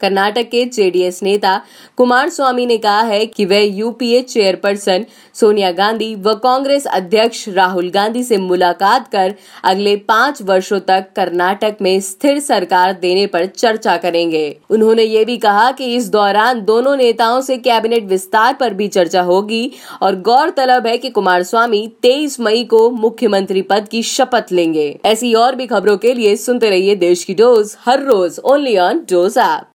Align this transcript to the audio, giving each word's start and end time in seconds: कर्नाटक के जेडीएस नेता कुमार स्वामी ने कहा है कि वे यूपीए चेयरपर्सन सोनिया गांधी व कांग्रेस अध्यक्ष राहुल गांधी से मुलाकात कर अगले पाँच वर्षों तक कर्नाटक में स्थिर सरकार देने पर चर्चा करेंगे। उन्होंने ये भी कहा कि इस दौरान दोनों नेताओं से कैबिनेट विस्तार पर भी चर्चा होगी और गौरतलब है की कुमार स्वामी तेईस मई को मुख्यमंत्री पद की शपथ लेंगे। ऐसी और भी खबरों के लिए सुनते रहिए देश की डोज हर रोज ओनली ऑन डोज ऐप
कर्नाटक 0.00 0.48
के 0.50 0.64
जेडीएस 0.64 1.22
नेता 1.22 1.60
कुमार 1.96 2.28
स्वामी 2.28 2.66
ने 2.66 2.76
कहा 2.78 3.00
है 3.00 3.26
कि 3.26 3.44
वे 3.44 3.62
यूपीए 3.64 4.22
चेयरपर्सन 4.22 5.04
सोनिया 5.34 5.70
गांधी 5.70 6.14
व 6.14 6.34
कांग्रेस 6.34 6.86
अध्यक्ष 6.86 7.48
राहुल 7.48 7.90
गांधी 7.90 8.22
से 8.22 8.36
मुलाकात 8.36 9.08
कर 9.08 9.34
अगले 9.64 9.96
पाँच 9.96 10.42
वर्षों 10.42 10.80
तक 10.80 11.06
कर्नाटक 11.16 11.76
में 11.82 12.00
स्थिर 12.00 12.38
सरकार 12.38 12.92
देने 12.92 13.26
पर 13.26 13.46
चर्चा 13.46 13.96
करेंगे। 13.96 14.58
उन्होंने 14.70 15.02
ये 15.02 15.24
भी 15.24 15.36
कहा 15.36 15.70
कि 15.70 15.94
इस 15.96 16.08
दौरान 16.08 16.64
दोनों 16.64 16.96
नेताओं 16.96 17.40
से 17.40 17.56
कैबिनेट 17.58 18.04
विस्तार 18.04 18.54
पर 18.54 18.74
भी 18.74 18.88
चर्चा 18.88 19.22
होगी 19.22 19.72
और 20.02 20.20
गौरतलब 20.20 20.86
है 20.86 20.98
की 20.98 21.10
कुमार 21.10 21.42
स्वामी 21.42 21.92
तेईस 22.02 22.40
मई 22.40 22.64
को 22.64 22.90
मुख्यमंत्री 22.90 23.62
पद 23.62 23.88
की 23.88 24.02
शपथ 24.02 24.52
लेंगे। 24.52 24.98
ऐसी 25.04 25.34
और 25.34 25.54
भी 25.54 25.66
खबरों 25.66 25.96
के 25.96 26.14
लिए 26.14 26.36
सुनते 26.36 26.70
रहिए 26.70 26.96
देश 26.96 27.24
की 27.24 27.34
डोज 27.34 27.76
हर 27.80 28.02
रोज 28.02 28.38
ओनली 28.44 28.76
ऑन 28.78 28.98
डोज 29.10 29.38
ऐप 29.38 29.64